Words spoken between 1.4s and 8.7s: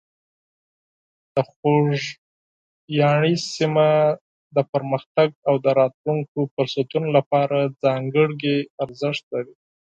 خوږیاڼي سیمه د پرمختګ او د راتلونکو فرصتونو لپاره ځانګړې